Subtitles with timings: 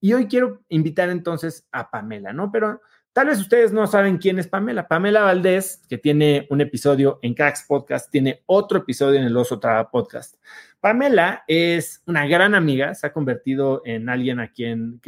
[0.00, 2.50] Y hoy quiero invitar entonces a Pamela, ¿no?
[2.50, 2.80] Pero
[3.12, 4.88] tal vez ustedes no saben quién es Pamela.
[4.88, 9.60] Pamela Valdés, que tiene un episodio en Cracks Podcast, tiene otro episodio en el Oso
[9.60, 10.36] Traba Podcast.
[10.80, 15.00] Pamela es una gran amiga, se ha convertido en alguien a quien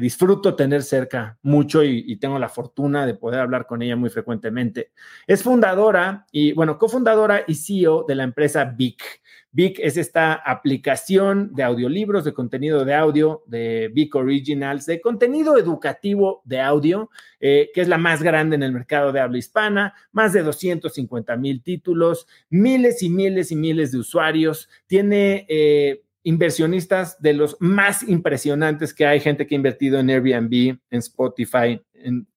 [0.00, 4.92] disfruto tener cerca mucho y, tengo la fortuna de poder hablar con ella muy frecuentemente.
[5.26, 9.20] Es fundadora y, bueno, cofundadora y CEO de la empresa Vic.
[9.52, 15.58] Vic es esta aplicación de audiolibros, de contenido de audio, de Vic Originals, de contenido
[15.58, 19.94] educativo de audio, eh, que es la más grande en el mercado de habla hispana,
[20.12, 25.46] más de 250 mil títulos, miles y miles y miles de usuarios, tiene...
[25.48, 30.98] Eh, inversionistas de los más impresionantes que hay, gente que ha invertido en Airbnb, en
[30.98, 32.28] Spotify, en,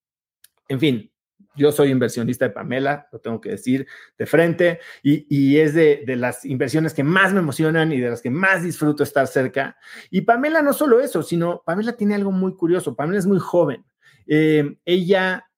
[0.70, 1.14] en fin,
[1.56, 6.46] yo soy inversionista de Pamela, lo tengo que decir de frente, y, es de, las
[6.46, 9.78] inversiones que más me emocionan y de las que más disfruto estar cerca.
[10.10, 12.96] Y Pamela no solo eso, sino Pamela tiene algo muy curioso.
[12.96, 13.86] Pamela es muy joven.
[14.26, 15.50] Eh, ella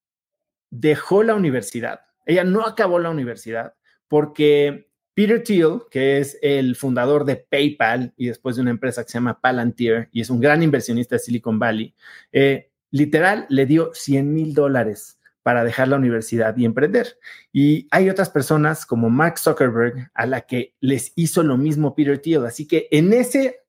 [0.69, 3.75] dejó la universidad, ella no acabó la universidad
[4.07, 9.09] porque Peter Thiel, que es el fundador de PayPal y después de una empresa que
[9.09, 11.95] se llama Palantir y es un gran inversionista de Silicon Valley,
[12.33, 17.17] eh, literal le dio 100 mil dólares para dejar la universidad y emprender.
[17.53, 22.19] Y hay otras personas como Mark Zuckerberg a la que les hizo lo mismo Peter
[22.19, 22.45] Thiel.
[22.45, 23.61] Así que en ese,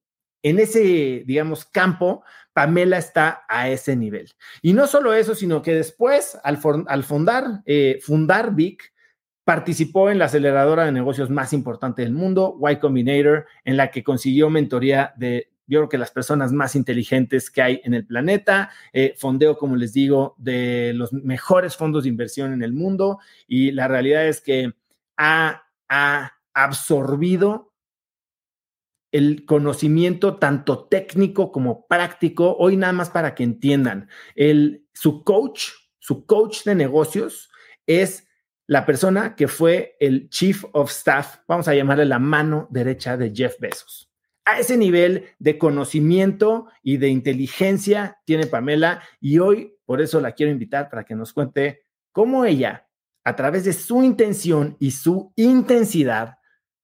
[0.42, 2.24] en ese, digamos, campo,
[2.54, 4.32] Pamela está a ese nivel.
[4.62, 6.56] Y no solo eso, sino que después, al,
[7.04, 8.92] fundar, eh, fundar Vic,
[9.46, 14.02] participó en la aceleradora de negocios más importante del mundo, Y Combinator, en la que
[14.02, 18.70] consiguió mentoría de yo creo que las personas más inteligentes que hay en el planeta,
[18.92, 23.20] eh, fondeo, como les digo, de los mejores fondos de inversión en el mundo.
[23.46, 24.72] Y la realidad es que
[25.16, 25.62] ha,
[26.52, 27.72] absorbido
[29.12, 35.68] el conocimiento tanto técnico como práctico, hoy nada más para que entiendan, el, su coach,
[36.00, 37.50] su coach de negocios
[37.86, 38.25] es
[38.66, 43.32] la persona que fue el chief of staff, vamos a llamarle la mano derecha de
[43.34, 44.06] Jeff Bezos
[44.46, 50.32] a ese nivel de conocimiento y de inteligencia tiene Pamela y hoy por eso la
[50.32, 51.82] quiero invitar para que nos cuente
[52.12, 52.88] cómo ella,
[53.24, 56.38] a través de su intención y su intensidad,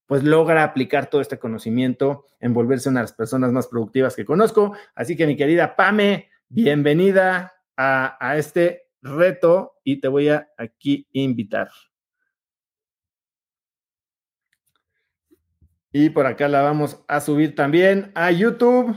[0.06, 4.24] pues logra aplicar todo este conocimiento en volverse una de las personas más productivas que
[4.24, 4.76] conozco.
[4.96, 11.06] Así que mi querida Pame, bienvenida a, a este reto y te voy a aquí
[11.12, 11.70] invitar.
[15.92, 18.96] Y por acá la vamos a subir también a YouTube.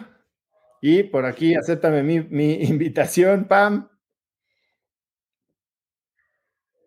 [0.81, 3.89] Y por aquí, acéptame mi, invitación, Pam.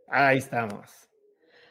[0.06, 1.10] Ahí estamos.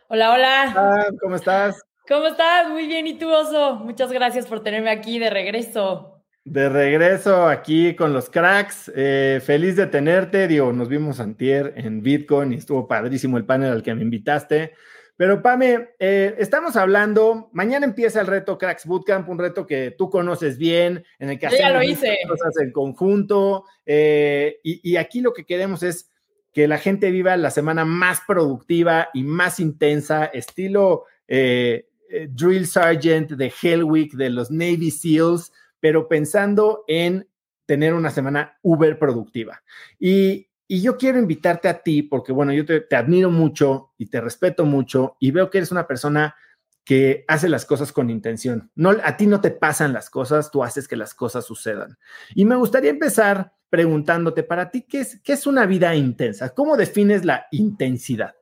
[0.09, 1.07] Hola, hola.
[1.19, 1.84] ¿Cómo estás?
[2.07, 2.69] ¿Cómo estás?
[2.69, 3.07] Muy bien.
[3.07, 3.75] ¿Y tú, Oso?
[3.75, 6.16] Muchas gracias por tenerme aquí de regreso.
[6.50, 8.90] De regreso aquí con los cracks.
[8.96, 10.47] Eh, feliz de tenerte.
[10.47, 14.74] Digo, nos vimos antier en Bitcoin y estuvo padrísimo el panel al que me invitaste.
[15.18, 20.09] Pero Pame, eh, estamos hablando, mañana empieza el reto Cracks Bootcamp, un reto que tú
[20.09, 21.84] conoces bien, en el que hacemos
[22.30, 23.66] cosas en conjunto.
[23.86, 26.12] Eh, y, aquí lo que queremos es
[26.53, 31.88] que la gente viva la semana más productiva y más intensa, estilo eh,
[32.30, 37.27] Drill Sergeant de Hell Week de los Navy SEALs, pero pensando en
[37.65, 39.61] tener una semana uber productiva.
[39.99, 44.19] Y, y yo quiero invitarte a ti porque, bueno, yo te, admiro mucho y te
[44.19, 46.35] respeto mucho y veo que eres una persona
[46.83, 48.71] que hace las cosas con intención.
[48.75, 51.97] No, a ti no te pasan las cosas, tú haces que las cosas sucedan.
[52.35, 56.53] Y me gustaría empezar preguntándote, para ti, ¿qué es, qué es una vida intensa?
[56.53, 58.35] ¿Cómo defines la intensidad?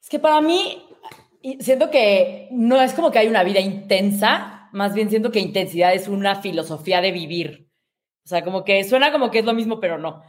[0.00, 0.84] Es que para mí,
[1.60, 5.94] siento que no es como que hay una vida intensa, más bien siento que intensidad
[5.94, 7.68] es una filosofía de vivir.
[8.24, 10.22] O sea, como que suena como que es lo mismo, pero no.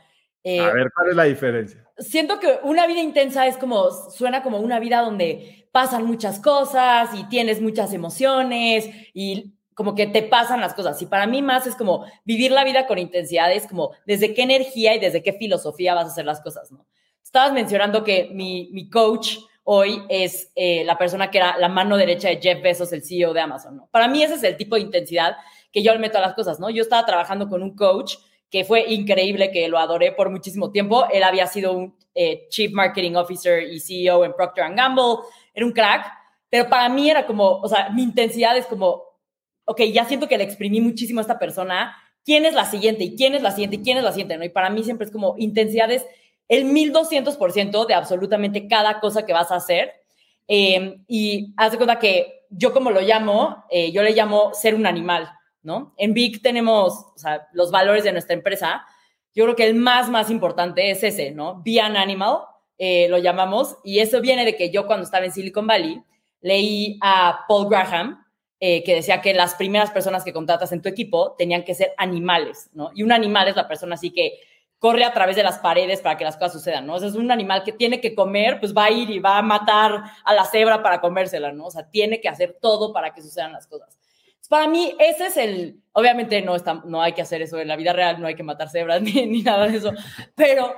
[0.44, 1.86] Eh, a ver, ¿cuál es la diferencia?
[1.98, 7.10] Siento que una vida intensa es como, suena como una vida donde pasan muchas cosas
[7.14, 11.02] y tienes muchas emociones y como que te pasan las cosas.
[11.02, 14.44] Y para mí más es como vivir la vida con intensidad, es como desde qué
[14.44, 16.86] energía y desde qué filosofía vas a hacer las cosas, ¿no?
[17.24, 19.38] Estabas mencionando que mi, mi coach
[19.72, 23.34] hoy es eh, la persona que era la mano derecha de Jeff Bezos, el CEO
[23.34, 23.84] de Amazon.
[23.92, 25.38] Para mí ese es el tipo de intensidad
[25.72, 26.72] que yo le meto a las cosas, ¿no?
[26.72, 28.16] Yo estaba trabajando con un coach
[28.50, 31.06] que fue increíble, que lo adoré por muchísimo tiempo.
[31.14, 35.18] Él había sido un eh, Chief Marketing Officer y CEO en Procter Gamble,
[35.54, 36.04] era un crack,
[36.50, 39.04] pero para mí era como, o sea, mi intensidad es como,
[39.66, 41.96] ok, ya siento que le exprimí muchísimo a esta persona,
[42.26, 43.04] ¿quién es la siguiente?
[43.04, 43.76] ¿Y quién es la siguiente?
[43.76, 44.36] ¿Y quién es la siguiente?
[44.36, 44.46] ¿no?
[44.46, 46.08] Y para mí siempre es como intensidades
[46.50, 49.94] el 1200% de absolutamente cada cosa que vas a hacer.
[50.48, 54.76] Em, y haz de cuenta que yo como lo llamo, eh, yo le llamo ser
[54.76, 55.30] un animal.
[55.62, 55.94] ¿no?
[55.98, 57.06] En Big tenemos,
[57.54, 58.86] los valores de nuestra empresa.
[59.34, 61.62] Yo creo que el más, más importante es ese, ¿no?
[61.64, 62.40] Be an animal,
[62.78, 66.02] eh, lo llamamos, y eso viene de que yo cuando estaba en Silicon Valley
[66.42, 68.26] leí a Paul Graham,
[68.60, 71.94] eh, que decía que las primeras personas que contratas en tu equipo tenían que ser
[71.98, 72.92] animales, ¿no?
[72.94, 74.40] Y un animal es la persona así que
[74.80, 76.96] corre a través de las paredes para que las cosas sucedan, ¿no?
[76.98, 80.04] Es un animal que tiene que comer, pues va a ir y va a matar
[80.24, 81.66] a la cebra para comérsela, ¿no?
[81.66, 84.00] O sea, tiene que hacer todo para que sucedan las cosas.
[84.48, 87.76] Para mí, ese es el, obviamente no, está, no hay que hacer eso en la
[87.76, 89.92] vida real, no hay que matar cebras ni nada de eso,
[90.34, 90.74] pero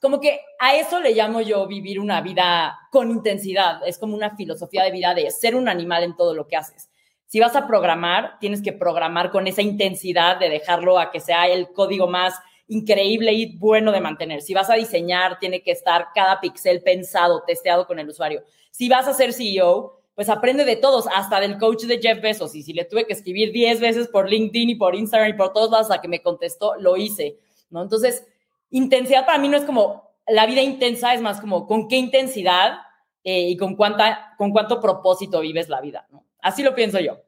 [0.00, 4.36] como que a eso le llamo yo vivir una vida con intensidad, es como una
[4.36, 6.90] filosofía de vida de ser un animal en todo lo que haces.
[7.26, 11.48] Si vas a programar, tienes que programar con esa intensidad de dejarlo a que sea
[11.48, 12.34] el código más
[12.68, 14.42] increíble y bueno de mantener.
[14.42, 18.42] Si vas a diseñar, tiene que estar cada pixel pensado, testeado con el usuario.
[18.70, 22.54] Si vas a ser CEO, pues aprende de todos, hasta del coach de Jeff Bezos.
[22.54, 25.52] Y si le tuve que escribir 10 veces por LinkedIn y por Instagram y por
[25.52, 27.38] todos lados a que me contestó, lo hice,
[27.70, 27.82] ¿no?
[27.82, 28.26] Entonces,
[28.70, 32.80] intensidad para mí no es como la vida intensa, es más como con qué intensidad
[33.24, 36.24] eh, y con, cuánta, con cuánto propósito vives la vida, ¿no?
[36.40, 37.22] Así lo pienso yo.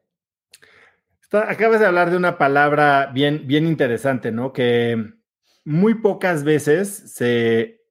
[1.31, 4.51] Acabas de hablar de una palabra bien, bien interesante, ¿no?
[4.51, 5.20] Que
[5.63, 7.81] muy pocas veces se,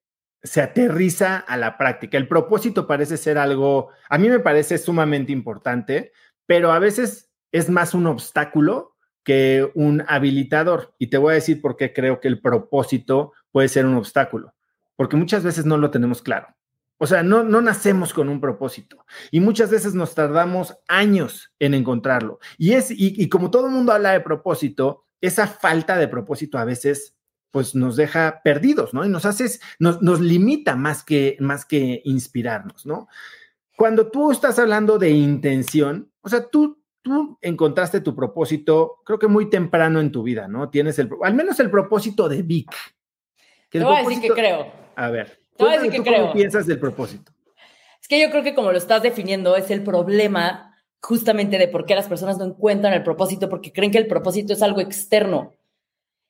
[0.42, 2.18] se aterriza a la práctica.
[2.18, 6.12] El propósito parece ser algo, a mí me parece sumamente importante,
[6.46, 10.94] pero a veces es más un obstáculo que un habilitador.
[10.98, 14.54] Y te voy a decir por qué creo que el propósito puede ser un obstáculo,
[14.96, 16.48] porque muchas veces no lo tenemos claro.
[17.02, 21.72] O sea, no, no nacemos con un propósito y muchas veces nos tardamos años en
[21.72, 22.40] encontrarlo.
[22.58, 26.66] Y, es, y, como todo el mundo habla de propósito, esa falta de propósito a
[26.66, 27.16] veces
[27.50, 29.04] pues nos deja perdidos, ¿no?
[29.04, 29.46] Y nos hace,
[29.78, 33.08] nos, nos limita más que, más que inspirarnos, ¿no?
[33.76, 39.26] Cuando tú estás hablando de intención, o sea, tú, tú encontraste tu propósito, creo que
[39.26, 40.68] muy temprano en tu vida, ¿no?
[40.70, 42.70] Tienes el, al menos el propósito de Vic.
[43.70, 44.70] Te voy a decir que creo.
[44.96, 46.22] A ver, te voy a decir que creo.
[46.22, 47.32] ¿Cómo piensas del propósito?
[48.00, 51.86] Es que yo creo que como lo estás definiendo, es el problema justamente de por
[51.86, 55.54] qué las personas no encuentran el propósito, porque creen que el propósito es algo externo.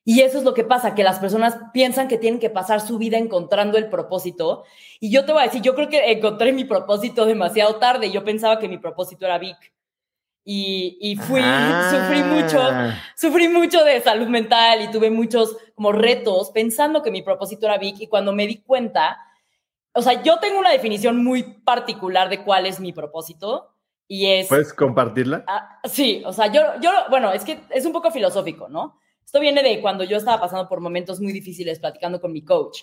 [0.03, 2.97] Y eso es lo que pasa, que las personas piensan que tienen que pasar su
[2.97, 4.63] vida encontrando el propósito.
[4.99, 8.11] Y yo te voy a decir, yo creo que encontré mi propósito demasiado tarde.
[8.11, 9.57] Yo pensaba que mi propósito era Vic.
[10.43, 11.41] Y, y fui,
[11.91, 12.95] sufrí mucho, ah.
[13.15, 17.77] sufrí mucho de salud mental y tuve muchos como retos pensando que mi propósito era
[17.77, 17.99] Vic.
[17.99, 19.19] Y cuando me di cuenta,
[19.93, 23.75] o sea, yo tengo una definición muy particular de cuál es mi propósito.
[24.07, 24.47] Y es...
[24.47, 25.43] ¿Puedes compartirla?
[25.47, 28.99] Ah, sí, o sea, yo, yo, bueno, es que es un poco filosófico, ¿no?
[29.31, 32.81] Esto viene de cuando yo estaba pasando por momentos muy difíciles platicando con mi coach,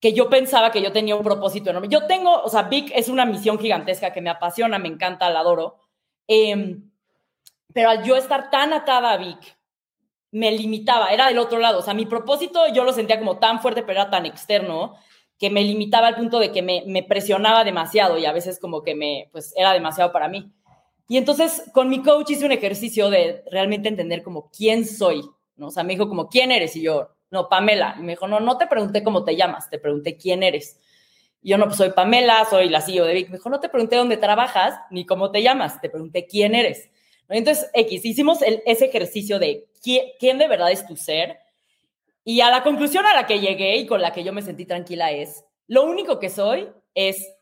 [0.00, 1.88] que yo pensaba que yo tenía un propósito enorme.
[1.90, 5.40] Yo tengo, o sea, Vic es una misión gigantesca que me apasiona, me encanta, la
[5.40, 5.76] adoro.
[6.26, 6.90] Em,
[7.74, 9.58] pero al yo estar tan atada a Vic,
[10.30, 11.80] me limitaba, era del otro lado.
[11.80, 14.94] O sea, mi propósito yo lo sentía como tan fuerte, pero era tan externo
[15.38, 18.82] que me limitaba al punto de que me, me presionaba demasiado y a veces como
[18.82, 20.50] que me, pues era demasiado para mí.
[21.08, 25.20] Y entonces con mi coach hice un ejercicio de realmente entender como quién soy,
[25.56, 25.68] ¿no?
[25.68, 26.76] O sea, me dijo como, ¿quién eres?
[26.76, 27.96] Y yo, no, Pamela.
[27.96, 30.80] Me dijo, no, no te pregunté cómo te llamas, te pregunté quién eres.
[31.42, 33.28] Y yo, no, pues soy Pamela, soy la CEO de Vic.
[33.28, 36.90] Me dijo, no te pregunté dónde trabajas ni cómo te llamas, te pregunté quién eres.
[37.28, 37.36] ¿No?
[37.36, 41.38] Entonces, X, hicimos ese ejercicio de ¿quién, quién de verdad es tu ser.
[42.24, 44.64] Y a la conclusión a la que llegué y con la que yo me sentí
[44.64, 47.33] tranquila es, lo único que soy es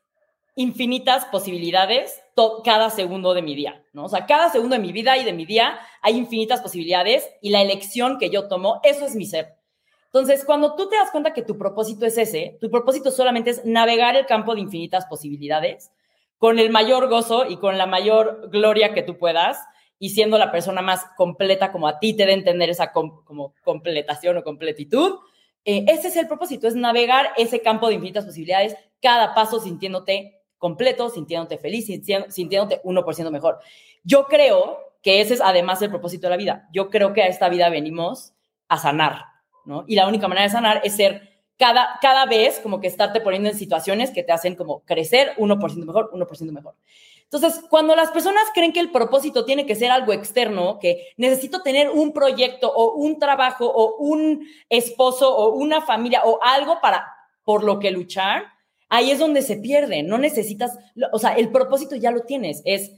[0.54, 2.20] infinitas posibilidades
[2.64, 4.04] cada segundo de mi día, ¿no?
[4.04, 7.50] O sea, cada segundo de mi vida y de mi día hay infinitas posibilidades y
[7.50, 9.54] la elección que yo tomo, eso es mi ser.
[10.06, 13.64] Entonces, cuando tú te das cuenta que tu propósito es ese, tu propósito solamente es
[13.64, 15.90] navegar el campo de infinitas posibilidades
[16.36, 19.58] con el mayor gozo y con la mayor gloria que tú puedas
[19.98, 24.36] y siendo la persona más completa como a ti te dé entender esa como completación
[24.36, 25.20] o completitud.
[25.64, 30.41] Eh, ese es el propósito, es navegar ese campo de infinitas posibilidades, cada paso sintiéndote
[30.62, 33.58] completo, sintiéndote feliz, sintiéndote 1% mejor.
[34.04, 36.68] Yo creo que ese es además el propósito de la vida.
[36.72, 38.32] Yo creo que a esta vida venimos
[38.68, 39.24] a sanar,
[39.64, 39.84] ¿no?
[39.88, 43.48] Y la única manera de sanar es ser cada, cada vez como que estarte poniendo
[43.48, 46.76] en situaciones que te hacen como crecer 1% mejor, 1% mejor.
[47.24, 51.62] Entonces, cuando las personas creen que el propósito tiene que ser algo externo, que necesito
[51.62, 57.04] tener un proyecto o un trabajo o un esposo o una familia o algo para
[57.42, 58.44] por lo que luchar,
[58.92, 60.02] ahí es donde se pierde.
[60.02, 60.78] No necesitas,
[61.12, 62.60] o sea, el propósito ya lo tienes.
[62.66, 62.92] Es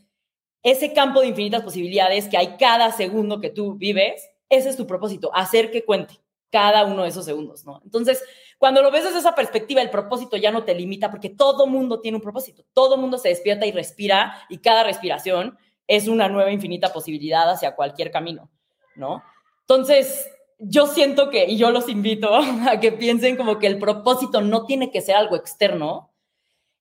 [0.65, 4.29] ese campo de infinitas posibilidades que hay cada segundo que tú vives.
[4.49, 6.21] Ese es tu propósito, hacer que cuente
[6.51, 7.81] cada uno de esos segundos, ¿no?
[7.85, 8.23] Entonces,
[8.59, 12.01] cuando lo ves desde esa perspectiva, el propósito ya no te limita porque todo mundo
[12.01, 12.65] tiene un propósito.
[12.73, 17.77] Todo mundo se despierta y respira y cada respiración es una nueva infinita posibilidad hacia
[17.77, 18.51] cualquier camino.
[18.97, 19.23] ¿no?
[19.61, 20.29] Entonces,
[20.68, 22.35] yo siento que, y yo los invito
[22.68, 26.11] a que piensen como que el propósito no tiene que ser algo externo.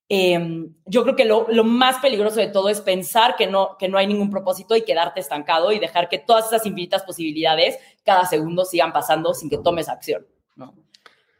[0.08, 3.88] Em, yo creo que lo, lo, más peligroso de todo es pensar que no, que
[3.88, 8.26] no hay ningún propósito y quedarte estancado y dejar que todas esas infinitas posibilidades cada
[8.26, 10.26] segundo sigan pasando sin que tomes acción,
[10.56, 10.74] ¿no?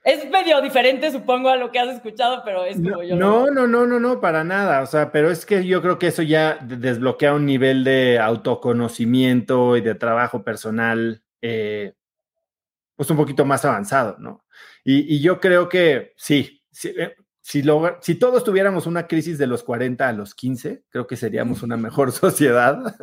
[0.05, 3.17] Es medio diferente, supongo, a lo que has escuchado, pero es como no, yo.
[3.17, 4.83] No, no, no, no, no, para nada.
[4.83, 9.79] O sea, pero es que yo creo que eso ya desbloquea un nivel de autoconocimiento
[9.79, 11.95] y de trabajo personal, eh,
[12.97, 14.45] pues un poquito más avanzado, ¿no?
[14.85, 17.15] Y, y yo creo que sí, sí eh,
[17.47, 21.15] si, lo, si todos tuviéramos una crisis de los 40 a los 15, creo que
[21.15, 22.97] seríamos una mejor sociedad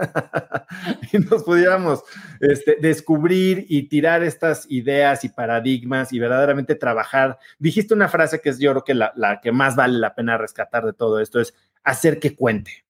[1.14, 2.02] y nos pudiéramos
[2.40, 7.38] este, descubrir y tirar estas ideas y paradigmas y verdaderamente trabajar.
[7.60, 10.40] Dijiste una frase que es yo creo que la, la que más vale la pena
[10.40, 12.84] rescatar de todo esto es hacer que cuente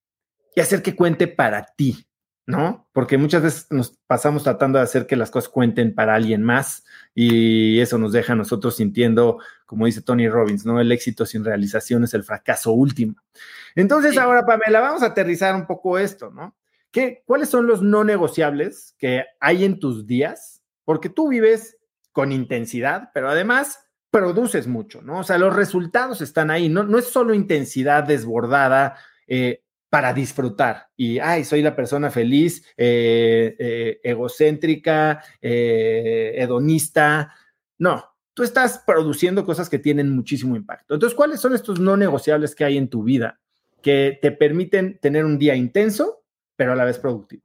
[0.56, 2.06] y hacer que cuente para ti,
[2.46, 2.88] ¿no?
[2.92, 6.84] Porque muchas veces nos pasamos tratando de hacer que las cosas cuenten para alguien más
[7.14, 10.80] y eso nos deja a nosotros sintiendo, como dice Tony Robbins, ¿no?
[10.80, 13.14] El éxito sin realización es el fracaso último.
[13.74, 14.18] Entonces, sí.
[14.18, 16.56] ahora, Pamela, vamos a aterrizar un poco esto, ¿no?
[16.90, 20.62] ¿Qué, ¿Cuáles son los no negociables que hay en tus días?
[20.84, 21.78] Porque tú vives
[22.12, 25.20] con intensidad, pero además produces mucho, ¿no?
[25.20, 28.96] O sea, los resultados están ahí, no, no es solo intensidad desbordada,
[29.26, 30.88] eh, para disfrutar.
[30.96, 37.34] Y, ay, soy la persona feliz, eh, eh, egocéntrica, eh, hedonista.
[37.76, 40.94] No, tú estás produciendo cosas que tienen muchísimo impacto.
[40.94, 43.38] Entonces, ¿cuáles son estos no negociables que hay en tu vida
[43.82, 46.22] que te permiten tener un día intenso,
[46.56, 47.42] pero a la vez productivo?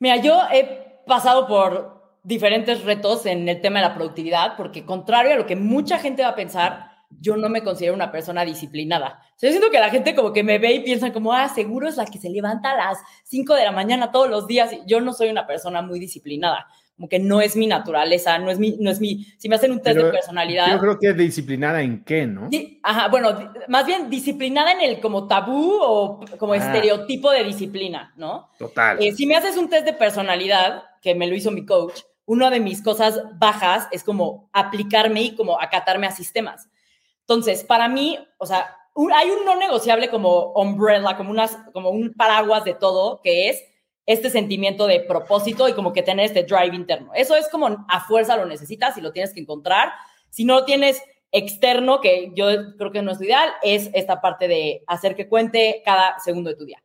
[0.00, 5.32] Mira, yo he pasado por diferentes retos en el tema de la productividad, porque contrario
[5.32, 9.20] a lo que mucha gente va a pensar, yo no me considero una persona disciplinada.
[9.36, 11.48] O sea, yo siento que la gente como que me ve y piensa como, ah,
[11.48, 14.70] seguro es la que se levanta a las 5 de la mañana todos los días.
[14.86, 16.66] Yo no soy una persona muy disciplinada.
[16.96, 19.72] Como que no es mi naturaleza, no es mi, no es mi, si me hacen
[19.72, 20.70] un test Pero de personalidad.
[20.70, 22.48] Yo creo que disciplinada en qué, ¿no?
[22.50, 26.58] Sí, ajá, bueno, más bien disciplinada en el como tabú o como Ah.
[26.58, 28.50] estereotipo de disciplina, ¿no?
[28.58, 29.02] Total.
[29.02, 32.50] Eh, si me haces un test de personalidad, que me lo hizo mi coach, una
[32.50, 36.68] de mis cosas bajas es como aplicarme y como acatarme a sistemas.
[37.32, 38.76] Entonces, para mí, o sea,
[39.16, 43.64] hay un no negociable como umbrella, como, unas, como un paraguas de todo, que es
[44.04, 47.10] este sentimiento de propósito y como que tener este drive interno.
[47.14, 49.92] Eso es como a fuerza lo necesitas y lo tienes que encontrar.
[50.28, 54.20] Si no lo tienes externo, que yo creo que no es lo ideal, es esta
[54.20, 56.82] parte de hacer que cuente cada segundo de tu día.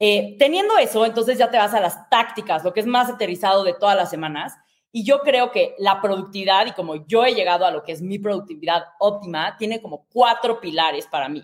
[0.00, 3.62] Eh, teniendo eso, entonces ya te vas a las tácticas, lo que es más aterrizado
[3.62, 4.54] de todas las semanas.
[4.96, 8.00] Y yo creo que la productividad, y como yo he llegado a lo que es
[8.00, 11.42] mi productividad óptima, tiene como cuatro pilares para mí.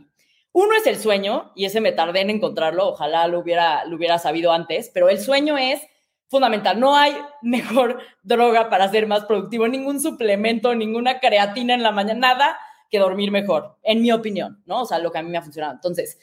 [0.52, 4.18] Uno es el sueño, y ese me tardé en encontrarlo, ojalá lo hubiera, lo hubiera
[4.18, 5.82] sabido antes, pero el sueño es
[6.28, 6.80] fundamental.
[6.80, 12.20] No hay mejor droga para ser más productivo, ningún suplemento, ninguna creatina en la mañana,
[12.20, 14.80] nada que dormir mejor, en mi opinión, ¿no?
[14.80, 15.74] O sea, lo que a mí me ha funcionado.
[15.74, 16.18] Entonces,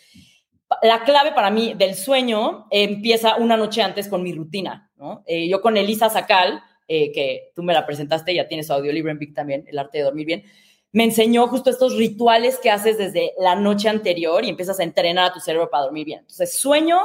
[0.82, 5.24] la clave para mí del sueño empieza una noche antes con mi rutina, ¿no?
[5.28, 9.20] Eh, yo con Elisa Sacal, eh, que tú me la presentaste, ya tienes audiolibro en
[9.20, 10.44] Vic también, El arte de dormir bien,
[10.92, 15.26] me enseñó justo estos rituales que haces desde la noche anterior y empiezas a entrenar
[15.26, 16.22] a tu cerebro para dormir bien.
[16.22, 16.98] Entonces, sueño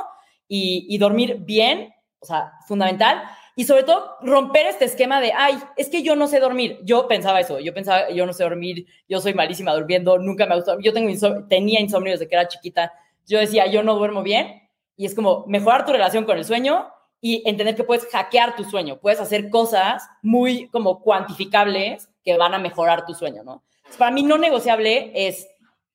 [0.49, 3.25] y, dormir bien, o sea, fundamental.
[3.57, 6.79] Y sobre todo, romper este esquema de, ay, es que yo no sé dormir.
[6.85, 10.57] Yo pensaba eso, yo pensaba, yo no sé dormir, yo soy malísima durmiendo, nunca me
[10.57, 10.81] gustó.
[10.81, 12.91] Yo tenía insomnio desde que era chiquita.
[13.27, 14.63] Yo decía, yo no duermo bien.
[14.97, 16.87] Y es como mejorar tu relación con el sueño
[17.27, 18.99] y entender que puedes hackear tu sueño.
[19.01, 23.63] Puedes hacer cosas muy como cuantificables que van a mejorar tu sueño, ¿no?
[23.97, 25.49] Para mí no negociable es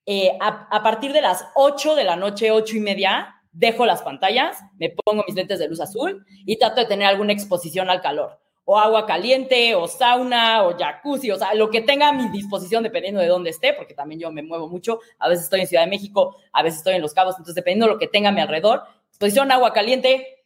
[0.08, 4.02] eh, a, a, partir de las 8 de la noche, 8 y media, dejo las
[4.02, 8.02] pantallas, me pongo mis lentes de luz azul y trato de tener alguna exposición al
[8.02, 8.40] calor.
[8.66, 12.82] O agua caliente, o sauna, o jacuzzi, o sea, lo que tenga a mi disposición
[12.82, 15.00] dependiendo de dónde esté, porque también yo me muevo mucho.
[15.20, 17.86] A veces estoy en Ciudad de México, a veces estoy en Los Cabos, entonces dependiendo
[17.86, 18.82] de lo que tenga a mi alrededor,
[19.12, 20.39] exposición, agua caliente,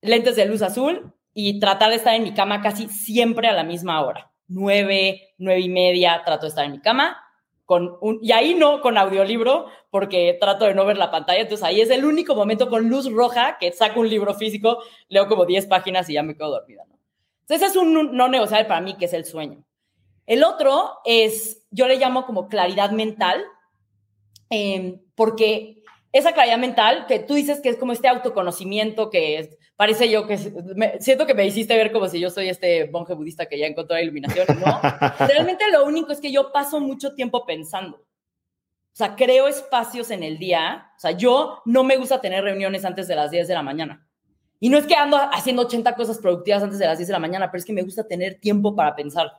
[0.00, 3.64] lentes de luz azul y tratar de estar en mi cama casi siempre a la
[3.64, 4.32] misma hora.
[4.46, 7.16] Nueve, nueve y media, trato de estar en mi cama.
[7.64, 11.42] Con un, y ahí no con audiolibro, porque trato de no ver la pantalla.
[11.42, 14.78] Entonces ahí es el único momento con luz roja que saco un libro físico,
[15.08, 16.84] leo como 10 páginas y ya me quedo dormida.
[16.88, 16.98] ¿no?
[17.42, 19.64] Entonces es un no negociable para mí, que es el sueño.
[20.28, 23.42] El otro es, yo le llamo como claridad mental,
[24.50, 25.77] eh, porque
[26.12, 30.26] esa claridad mental que tú dices que es como este autoconocimiento que es, parece yo
[30.26, 30.38] que
[30.74, 33.66] me, siento que me hiciste ver como si yo soy este monje budista que ya
[33.66, 34.80] encontró la iluminación, ¿no?
[35.26, 37.96] Realmente lo único es que yo paso mucho tiempo pensando.
[37.96, 40.90] O sea, creo espacios en el día.
[40.96, 44.04] O sea, yo no me gusta tener reuniones antes de las 10 de la mañana.
[44.58, 47.20] Y no es que ando haciendo 80 cosas productivas antes de las 10 de la
[47.20, 49.30] mañana, pero es que me gusta tener tiempo para pensar.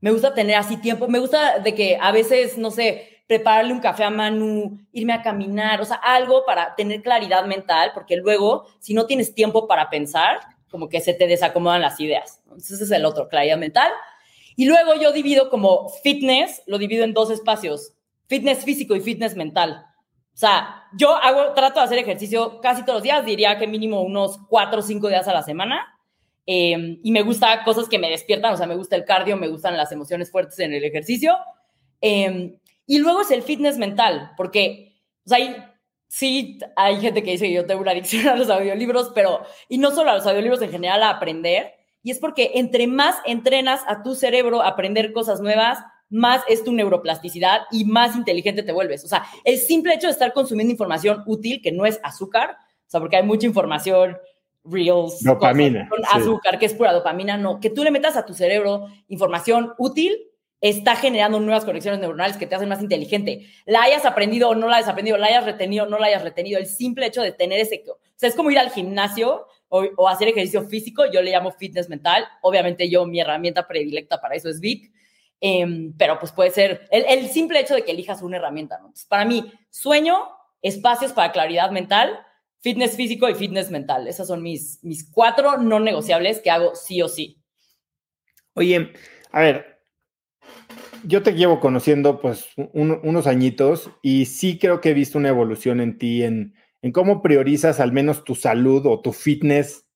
[0.00, 1.06] Me gusta tener así tiempo.
[1.06, 5.22] Me gusta de que a veces, no sé, prepararle un café a Manu, irme a
[5.22, 9.90] caminar, o sea, algo para tener claridad mental, porque luego, si no tienes tiempo para
[9.90, 12.40] pensar, como que se te desacomodan las ideas.
[12.44, 13.92] Entonces, ese es el otro, claridad mental.
[14.56, 17.92] Y luego yo divido como fitness, lo divido en dos espacios,
[18.26, 19.84] fitness físico y fitness mental.
[20.32, 24.00] O sea, yo hago, trato de hacer ejercicio casi todos los días, diría que mínimo
[24.00, 25.86] unos cuatro o cinco días a la semana.
[26.46, 29.48] Em, y me gusta cosas que me despiertan, o sea, me gusta el cardio, me
[29.48, 31.36] gustan las emociones fuertes en el ejercicio.
[32.00, 32.56] Em,
[32.88, 35.74] y luego es el fitness mental, porque, o sea,
[36.08, 39.76] sí hay gente que dice que yo tengo una adicción a los audiolibros, pero, y
[39.76, 41.74] no solo a los audiolibros en general, a aprender.
[42.02, 46.64] Y es porque entre más entrenas a tu cerebro a aprender cosas nuevas, más es
[46.64, 49.04] tu neuroplasticidad y más inteligente te vuelves.
[49.04, 52.90] O sea, el simple hecho de estar consumiendo información útil, que no es azúcar, o
[52.90, 54.16] sea, porque hay mucha información,
[54.64, 58.32] reels, dopamina, con azúcar, que es pura dopamina, no, que tú le metas a tu
[58.32, 60.16] cerebro información útil,
[60.60, 63.46] está generando nuevas conexiones neuronales que te hacen más inteligente.
[63.64, 66.22] La hayas aprendido o no la hayas aprendido, la hayas retenido o no la hayas
[66.22, 67.84] retenido, el simple hecho de tener ese...
[67.88, 71.88] O sea, es como ir al gimnasio o, hacer ejercicio físico, yo le llamo fitness
[71.88, 72.26] mental.
[72.42, 74.90] Obviamente yo, mi herramienta predilecta para eso es Vic
[75.40, 78.78] Em, pero pues puede ser el, simple hecho de que elijas una herramienta.
[78.78, 78.92] ¿no?
[79.08, 80.16] para mí, sueño,
[80.62, 82.18] espacios para claridad mental,
[82.60, 84.08] fitness físico y fitness mental.
[84.08, 87.40] Esas son mis, mis cuatro no negociables que hago sí o sí.
[88.54, 88.92] Oye,
[89.30, 89.77] a ver,
[91.04, 95.80] yo te llevo conociendo pues unos añitos y sí creo que he visto una evolución
[95.80, 99.86] en ti en, en cómo priorizas al menos tu salud o tu fitness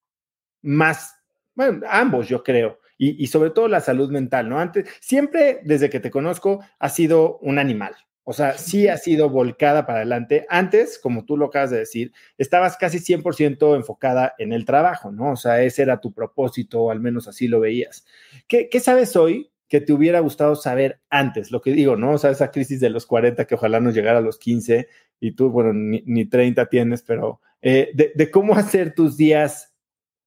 [0.62, 1.14] más,
[1.54, 4.60] bueno, ambos yo creo y, sobre todo la salud mental, ¿no?
[4.60, 7.96] Antes, siempre desde que te conozco, ha sido un animal.
[8.22, 10.46] O sea, sí ha sido volcada para adelante.
[10.48, 15.32] Antes, como tú lo acabas de decir, estabas casi 100% enfocada en el trabajo, ¿no?
[15.32, 18.06] O sea, ese era tu propósito, o al menos así lo veías.
[18.46, 21.50] ¿Qué, qué sabes hoy que te hubiera gustado saber antes?
[21.50, 22.12] Lo que digo, ¿no?
[22.12, 24.86] O sea, esa crisis de los 40 que ojalá nos llegara a los 15
[25.18, 29.74] y tú, bueno, ni, 30 tienes, pero eh, de, de cómo hacer tus días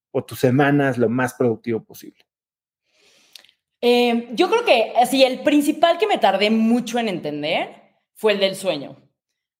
[0.10, 2.26] o tus semanas lo más productivo posible.
[3.82, 7.70] Em, yo creo que así el principal que me tardé mucho en entender
[8.16, 8.98] fue el del sueño.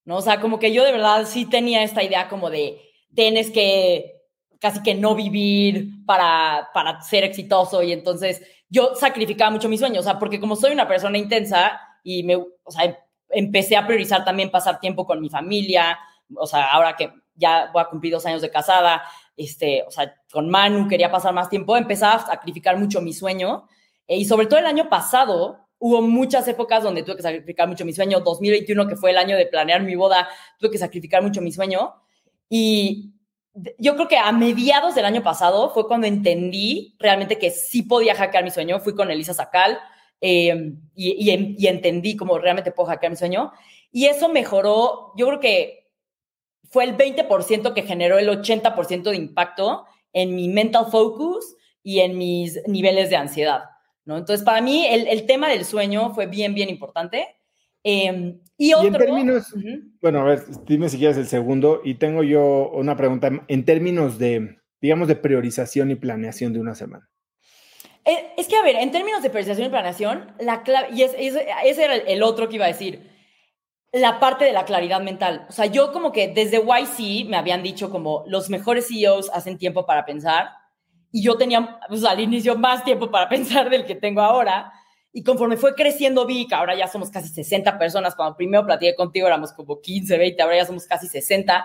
[0.04, 0.16] ¿no?
[0.16, 2.80] O sea, como que yo de verdad sí tenía esta idea como de
[3.14, 4.15] tienes que
[4.60, 10.00] casi que no vivir para, para ser exitoso y entonces yo sacrificaba mucho mi sueño,
[10.00, 14.24] o sea, porque como soy una persona intensa y me, o sea, empecé a priorizar
[14.24, 15.98] también pasar tiempo con mi familia,
[16.34, 19.02] o sea, ahora que ya voy a cumplir dos años de casada,
[19.36, 23.68] este, o sea, con Manu quería pasar más tiempo, empezaba a sacrificar mucho mi sueño
[24.08, 27.92] y sobre todo el año pasado, hubo muchas épocas donde tuve que sacrificar mucho mi
[27.92, 28.20] sueño.
[28.20, 31.94] 2021, que fue el año de planear mi boda, tuve que sacrificar mucho mi sueño.
[32.48, 33.14] Y
[33.78, 38.14] yo creo que a mediados del año pasado fue cuando entendí realmente que sí podía
[38.14, 38.80] hackear mi sueño.
[38.80, 39.78] Fui con Elisa Sacal
[40.20, 43.52] em, y, entendí cómo realmente puedo hackear mi sueño.
[43.90, 45.90] Y eso mejoró, yo creo que
[46.70, 52.18] fue el 20% que generó el 80% de impacto en mi mental focus y en
[52.18, 53.64] mis niveles de ansiedad.
[54.04, 54.18] ¿no?
[54.18, 57.36] Entonces, para mí, el, tema del sueño fue bien, bien importante.
[57.88, 59.54] Em, y, otro, en términos,
[60.02, 64.18] bueno, a ver, dime si quieres el segundo, y tengo yo una pregunta en términos
[64.18, 67.08] de, digamos, de priorización y planeación de una semana.
[68.04, 71.84] Eh, es que, a ver, en términos de priorización y planeación, la clave, y ese
[71.84, 73.08] era el otro que iba a decir,
[73.92, 75.46] la parte de la claridad mental.
[75.48, 79.58] O sea, yo como que desde YC me habían dicho como los mejores CEOs hacen
[79.58, 80.48] tiempo para pensar,
[81.12, 84.72] y yo tenía pues, al inicio más tiempo para pensar del que tengo ahora.
[85.16, 88.14] Y conforme fue creciendo Vic, ahora ya somos casi 60 personas.
[88.14, 91.64] Cuando primero platiqué contigo éramos como 15, 20, ahora ya somos casi 60.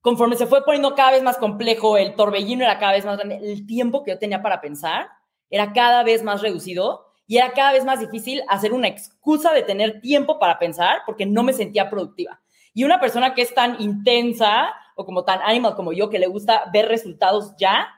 [0.00, 3.36] Conforme se fue poniendo cada vez más complejo, el torbellino era cada vez más grande,
[3.42, 5.10] el tiempo que yo tenía para pensar
[5.50, 9.62] era cada vez más reducido y era cada vez más difícil hacer una excusa de
[9.62, 12.40] tener tiempo para pensar porque no me sentía productiva.
[12.72, 16.28] Y una persona que es tan intensa o como tan animal como yo, que le
[16.28, 17.88] gusta ver resultados ya,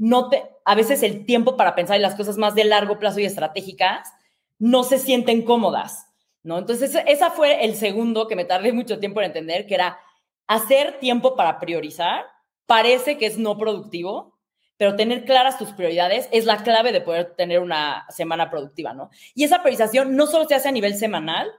[0.00, 3.20] no te, a veces el tiempo para pensar en las cosas más de largo plazo
[3.20, 4.10] y estratégicas
[4.58, 6.06] no se sienten cómodas,
[6.42, 6.56] ¿no?
[6.56, 9.98] Entonces, esa fue el segundo que me tardé mucho tiempo en entender, que era
[10.46, 12.24] hacer tiempo para priorizar.
[12.64, 14.38] Parece que es no productivo,
[14.78, 19.10] pero tener claras tus prioridades es la clave de poder tener una semana productiva, ¿no?
[19.34, 21.50] Y esa priorización no solo se hace a nivel semanal,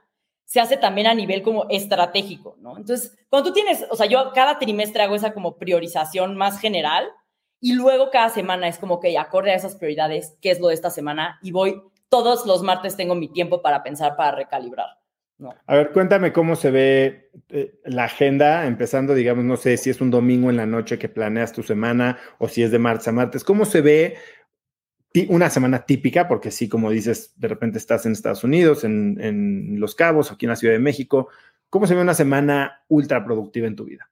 [0.44, 2.76] se hace también a nivel como estratégico, ¿no?
[2.76, 7.08] Entonces, cuando tú tienes, o sea, yo cada trimestre hago esa como priorización más general
[7.62, 10.74] y luego cada semana es como que acorde a esas prioridades, qué es lo de
[10.74, 14.88] esta semana y voy, todos los martes tengo mi tiempo para pensar, para recalibrar.
[15.66, 20.00] A ver, cuéntame cómo se ve eh, la agenda, empezando, digamos, no sé si es
[20.00, 23.12] un domingo en la noche que planeas tu semana o si es de martes a
[23.12, 23.42] martes.
[23.44, 24.16] ¿Cómo se ve
[25.28, 26.28] una semana típica?
[26.28, 30.46] Porque sí, como dices, de repente estás en Estados Unidos, en, en Los Cabos, aquí
[30.46, 31.28] en la Ciudad de México.
[31.70, 34.11] ¿Cómo se ve una semana ultra productiva en tu vida?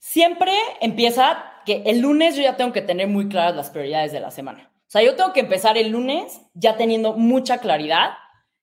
[0.00, 4.20] Siempre empieza que el lunes yo ya tengo que tener muy claras las prioridades de
[4.20, 4.72] la semana.
[4.74, 8.14] O sea, yo tengo que empezar el lunes ya teniendo mucha claridad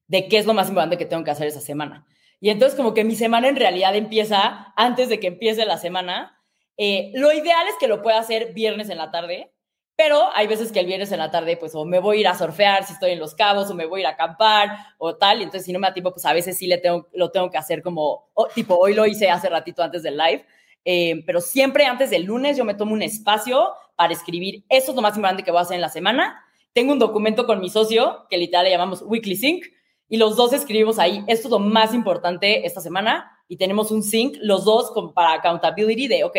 [0.07, 2.07] de qué es lo más importante que tengo que hacer esa semana.
[2.39, 6.41] Y entonces como que mi semana en realidad empieza antes de que empiece la semana.
[6.75, 9.53] Eh, lo ideal es que lo pueda hacer viernes en la tarde,
[9.95, 12.27] pero hay veces que el viernes en la tarde, pues, o me voy a ir
[12.27, 15.15] a surfear si estoy en Los Cabos, o me voy a ir a acampar, o
[15.17, 15.39] tal.
[15.39, 17.49] Y entonces, si no me da tiempo, pues a veces sí le tengo, lo tengo
[17.49, 20.45] que hacer como, tipo, hoy lo hice hace ratito antes del live.
[20.89, 24.95] Eh, pero siempre antes del lunes yo me tomo un espacio para escribir, eso es
[24.95, 26.41] lo más importante que voy a hacer en la semana.
[26.71, 29.65] Tengo un documento con mi socio, que literal le llamamos Weekly Sync,
[30.07, 34.01] y los dos escribimos ahí, esto es lo más importante esta semana y tenemos un
[34.01, 36.37] sync, los dos como para accountability de, ok,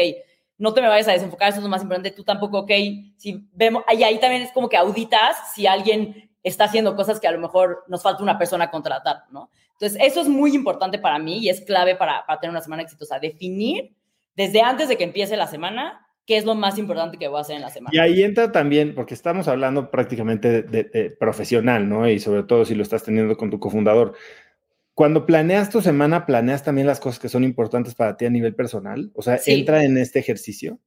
[0.57, 2.71] no te me vayas a desenfocar, esto es lo más importante, tú tampoco, ok,
[3.19, 7.29] si vemos, y ahí también es como que auditas si alguien está haciendo cosas que
[7.29, 9.51] a lo mejor nos falta una persona a contratar, ¿no?
[9.73, 12.83] Entonces, eso es muy importante para mí y es clave para, para tener una semana
[12.83, 13.95] exitosa, definir
[14.39, 17.41] desde antes de que empiece la semana qué es lo más importante que voy a
[17.41, 17.91] hacer en la semana.
[17.93, 22.09] Y ahí entra también, porque estamos hablando prácticamente de, profesional, ¿no?
[22.09, 24.15] Y sobre todo si lo estás teniendo con tu cofundador.
[24.95, 28.55] Cuando planeas tu semana, ¿planeas también las cosas que son importantes para ti a nivel
[28.55, 29.11] personal?
[29.15, 30.79] O sea, ¿entra en este ejercicio?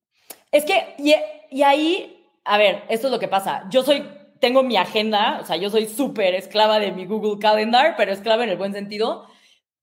[0.49, 1.13] Es que, y,
[1.49, 3.65] y, ahí, a ver, esto es lo que pasa.
[3.69, 4.05] Yo soy,
[4.39, 8.45] tengo mi agenda, o sea, yo soy súper esclava de mi Google Calendar, pero esclava
[8.45, 9.25] en el buen sentido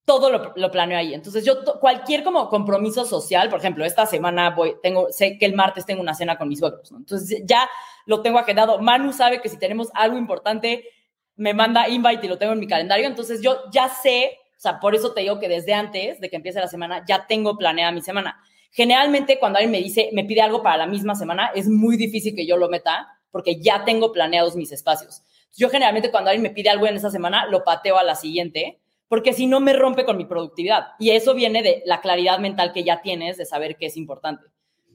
[0.08, 1.12] todo lo, lo, planeo ahí.
[1.12, 5.54] Entonces, yo cualquier como compromiso social, por ejemplo, esta semana voy, tengo, sé que el
[5.54, 6.90] martes tengo una cena con mis suegros.
[6.92, 7.68] Entonces, ya
[8.06, 8.78] lo tengo agendado.
[8.78, 10.88] Manu sabe que si tenemos algo importante,
[11.36, 13.06] me manda invite y lo tengo en mi calendario.
[13.06, 16.36] Entonces, yo ya sé, o sea, por eso te digo que desde antes de que
[16.36, 18.40] empiece la semana, ya tengo planeada mi semana.
[18.70, 22.34] Generalmente, cuando alguien me dice, me pide algo para la misma semana, es muy difícil
[22.34, 25.22] que yo lo meta porque ya tengo planeados mis espacios.
[25.54, 28.80] Yo generalmente cuando alguien me pide algo en esa semana, lo pateo a la siguiente
[29.08, 30.88] porque si no me rompe con mi productividad.
[30.98, 34.46] Y eso viene de la claridad mental que ya tienes de saber qué es importante.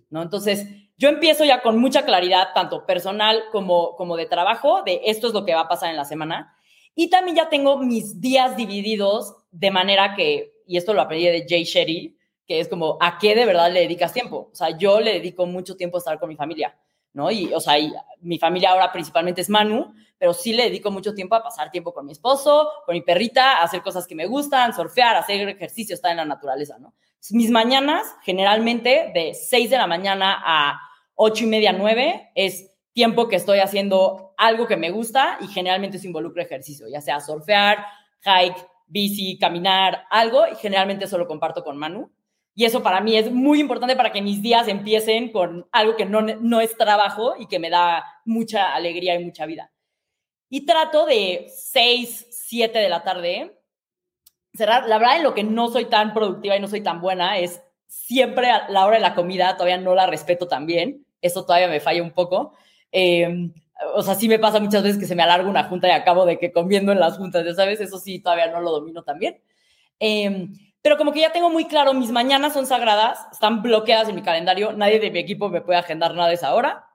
[0.10, 0.22] ¿no?
[0.22, 5.28] Entonces, yo empiezo ya con mucha claridad, tanto personal como, como de trabajo, de esto
[5.28, 6.56] es lo que va a pasar en la semana.
[6.96, 11.46] Y también ya tengo mis días divididos de manera que, y esto lo aprendí de
[11.50, 14.50] Jay Sherry, que es como, ¿a qué de verdad le dedicas tiempo?
[14.52, 16.78] O sea, yo le dedico mucho tiempo a estar con mi familia.
[17.14, 17.32] ¿no?
[17.32, 17.76] Y, o sea,
[18.22, 19.94] mi familia ahora principalmente es Manu,
[20.24, 23.58] pero sí le dedico mucho tiempo a pasar tiempo con mi esposo, con mi perrita,
[23.58, 26.94] a hacer cosas que me gustan, surfear, hacer ejercicio, estar en la naturaleza, ¿no?
[27.32, 30.80] Mis mañanas, generalmente, de 6 de la mañana a
[31.16, 36.00] 8 y media, 9, es tiempo que estoy haciendo algo que me gusta y generalmente
[36.00, 37.86] se involucra ejercicio, ya sea surfear,
[38.22, 42.10] hike, bici, caminar, algo, y generalmente eso lo comparto con Manu.
[42.56, 46.06] Y eso para mí es muy importante para que mis días empiecen con algo que
[46.06, 49.70] no, no es trabajo y que me da mucha alegría y mucha vida.
[50.54, 53.60] Y trato de 6, 7 de la tarde
[54.54, 54.88] cerrar.
[54.88, 57.64] La verdad, en lo que no soy tan productiva y no soy tan buena es
[57.88, 61.08] siempre a la hora de la comida, todavía no la respeto tan bien.
[61.24, 62.54] Eso todavía me falla un poco.
[62.92, 63.52] Em,
[63.96, 66.24] o sea, sí me pasa muchas veces que se me alarga una junta y acabo
[66.24, 69.18] de que comiendo en las juntas, ya sabes, eso sí, todavía no lo domino tan
[69.18, 69.42] bien.
[69.98, 74.14] Em, pero como que ya tengo muy claro, mis mañanas son sagradas, están bloqueadas en
[74.14, 76.86] mi calendario, nadie de mi equipo me puede agendar nada a esa hora.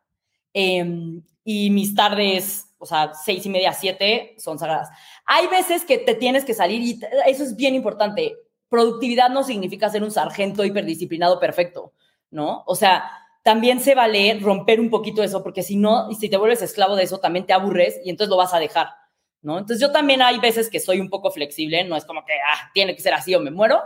[0.55, 4.89] Em, y mis tardes, o sea, seis y media, siete, son sagradas.
[5.27, 8.37] Hay veces que te tienes que salir y eso es bien importante.
[8.69, 11.93] Productividad no significa ser un sargento hiperdisciplinado perfecto,
[12.31, 12.63] ¿no?
[12.67, 13.11] O sea,
[13.43, 16.97] también se vale romper un poquito eso, porque si no, y si te vuelves esclavo
[16.97, 18.89] de eso, también te aburres y entonces lo vas a dejar.
[19.43, 19.59] ¿no?
[19.59, 22.71] Entonces yo también hay veces que soy un poco flexible, no es como que, ah,
[22.75, 23.81] tiene que ser así o me muero.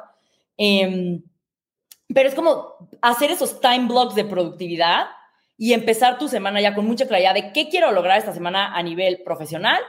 [0.56, 1.22] Em,
[2.08, 5.06] pero es como hacer esos time blocks de productividad
[5.56, 8.82] y empezar tu semana ya con mucha claridad de qué quiero lograr esta semana a
[8.82, 9.80] nivel profesional.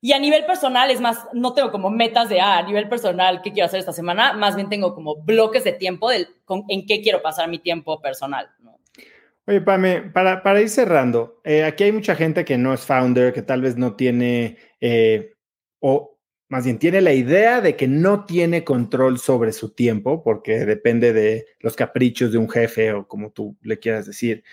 [0.00, 3.42] Y a nivel personal, es más, no tengo como metas de, ah, a nivel personal,
[3.42, 4.32] ¿qué quiero hacer esta semana?
[4.32, 6.28] Más bien tengo como bloques de tiempo del,
[6.68, 8.48] en qué quiero pasar mi tiempo personal.
[9.48, 13.32] Oye, Pame, para, para ir cerrando, eh, aquí hay mucha gente que no es founder,
[13.32, 15.32] que tal vez no tiene, eh,
[15.80, 20.66] o más bien tiene la idea de que no tiene control sobre su tiempo, porque
[20.66, 24.44] depende de los caprichos de un jefe o como tú le quieras decir.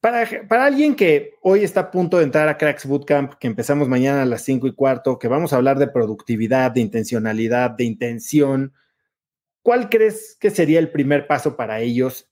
[0.00, 3.88] Para, para alguien que hoy está a punto de entrar a Cracks Bootcamp, que empezamos
[3.88, 7.84] mañana a las 5 y cuarto, que vamos a hablar de productividad, de intencionalidad, de
[7.84, 8.74] intención,
[9.62, 12.28] ¿cuál crees que sería el primer paso para ellos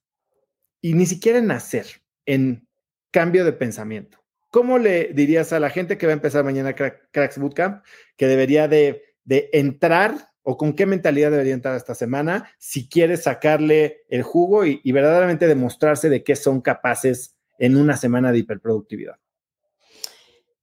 [0.80, 1.86] y ni siquiera en hacer,
[2.26, 2.66] en
[3.10, 4.18] cambio de pensamiento.
[4.50, 7.84] ¿Cómo le dirías a la gente que va a empezar mañana Cracks Bootcamp
[8.16, 14.04] que debería de, entrar o con qué mentalidad debería entrar esta semana si quiere sacarle
[14.08, 19.16] el jugo y, y verdaderamente demostrarse de qué son capaces en una semana de hiperproductividad?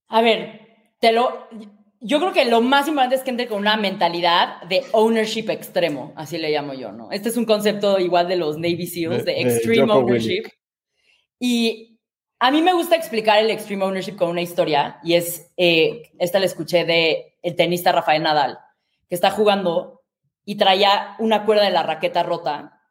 [0.08, 0.62] A ver,
[1.00, 1.48] te lo,
[2.00, 6.14] yo creo que lo más importante es que entre con una mentalidad de ownership extremo,
[6.16, 7.12] así le llamo yo, ¿no?
[7.12, 10.44] Este es un concepto igual de los Navy SEALs, de, extreme ownership.
[11.40, 12.00] Y
[12.40, 16.40] a mí me gusta explicar el extreme ownership con una historia, y es, eh, esta
[16.40, 18.60] la escuché de el tenista Rafael Nadal,
[19.08, 20.02] que está jugando
[20.44, 22.82] y traía una cuerda de la raqueta rota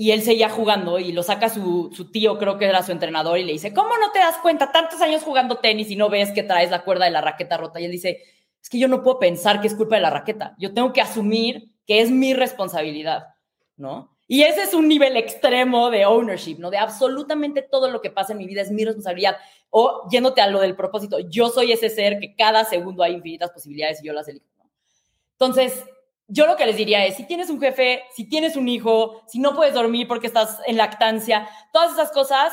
[0.00, 3.44] y él seguía jugando y lo saca su, tío, creo que era su entrenador, y
[3.44, 6.42] le dice, ¿cómo no te das cuenta tantos años jugando tenis y no ves que
[6.42, 7.80] traes la cuerda de la raqueta rota?
[7.80, 8.22] Y él dice,
[8.62, 11.02] es que yo no puedo pensar que es culpa de la raqueta, yo tengo que
[11.02, 13.26] asumir que es mi responsabilidad,
[13.76, 14.16] ¿no?
[14.26, 16.70] Y ese es un nivel extremo de ownership, ¿no?
[16.70, 19.36] De absolutamente todo lo que pasa en mi vida es mi responsabilidad.
[19.68, 23.50] O yéndote a lo del propósito, yo soy ese ser que cada segundo hay infinitas
[23.50, 24.46] posibilidades y yo las elijo.
[25.32, 25.84] Entonces,
[26.30, 29.38] yo lo que les diría es, si tienes un jefe, si tienes un hijo, si
[29.40, 32.52] no puedes dormir porque estás en lactancia, todas esas cosas,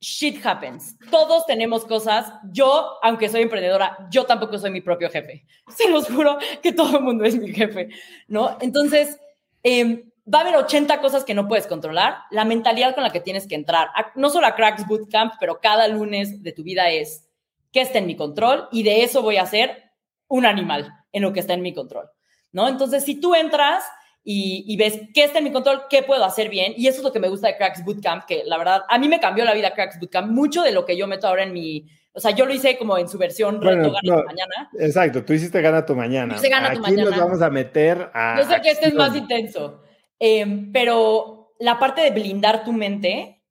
[0.00, 0.96] shit happens.
[1.10, 2.32] Todos tenemos cosas.
[2.52, 5.44] Yo, aunque soy emprendedora, yo tampoco soy mi propio jefe.
[5.68, 7.88] Se los juro que todo el mundo es mi jefe,
[8.28, 8.56] ¿no?
[8.60, 9.18] Entonces,
[9.62, 12.18] eh, va a haber 80 cosas que no puedes controlar.
[12.30, 15.88] La mentalidad con la que tienes que entrar, no solo a Cracks Bootcamp, pero cada
[15.88, 17.28] lunes de tu vida es,
[17.72, 18.68] ¿qué está en mi control?
[18.70, 19.90] Y de eso voy a ser
[20.28, 22.08] un animal en lo que está en mi control.
[22.52, 22.68] ¿No?
[22.68, 23.84] Entonces, si tú entras
[24.22, 27.12] y, ves qué está en mi control, qué puedo hacer bien, y eso es lo
[27.12, 29.72] que me gusta de Cracks Bootcamp, que la verdad, a mí me cambió la vida
[29.72, 32.52] Cracks Bootcamp, mucho de lo que yo meto ahora en mi, o sea, yo lo
[32.52, 34.70] hice como en su versión reto Gana tu Mañana.
[34.78, 36.34] Exacto, tú hiciste Gana tu Mañana.
[36.34, 37.10] Hice Gana tu Mañana.
[37.10, 38.36] nos vamos a meter a...
[38.38, 39.82] Yo sé que este es más intenso,
[40.18, 43.42] em, pero la parte de blindar tu mente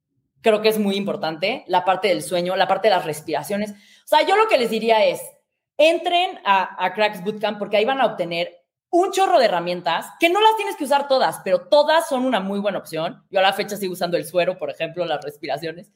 [0.42, 3.72] creo que es muy importante, la parte del sueño, la parte de las respiraciones.
[3.72, 5.22] O sea, yo lo que les diría es,
[5.78, 8.59] entren a, a Cracks Bootcamp porque ahí van a obtener
[8.92, 12.40] un chorro de herramientas que no las tienes que usar todas, pero todas son una
[12.40, 13.24] muy buena opción.
[13.30, 15.92] Yo a la fecha sigo usando el suero, por ejemplo, las respiraciones.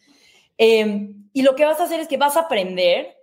[0.58, 3.18] Em, y lo que vas a hacer es que vas a aprender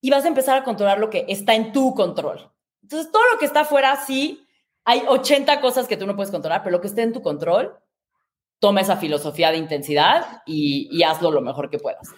[0.00, 2.50] y vas a empezar a controlar lo que está en tu control.
[2.82, 4.46] Entonces, todo lo que está afuera, sí,
[4.84, 7.78] hay 80 cosas que tú no puedes controlar, pero lo que esté en tu control,
[8.58, 12.08] toma esa filosofía de intensidad y hazlo lo mejor que puedas.